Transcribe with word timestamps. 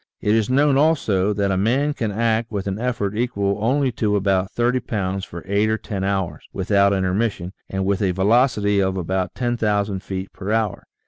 It 0.19 0.33
is 0.33 0.49
known 0.49 0.77
also, 0.79 1.31
that 1.31 1.51
a 1.51 1.57
man 1.57 1.93
can 1.93 2.11
act 2.11 2.51
with 2.51 2.65
an 2.65 2.79
effort 2.79 3.15
equal 3.15 3.59
only 3.63 3.91
to 3.91 4.15
about 4.15 4.49
30 4.49 4.79
pounds 4.79 5.25
for 5.25 5.43
eight 5.47 5.69
or 5.69 5.77
ten 5.77 6.03
hours, 6.03 6.43
without 6.51 6.91
intermission, 6.91 7.53
and 7.69 7.85
with 7.85 8.01
a 8.01 8.09
velocity 8.09 8.81
of 8.81 8.97
about 8.97 9.35
10,000 9.35 9.99
feet 10.01 10.33
per 10.33 10.51
hour. 10.51 10.87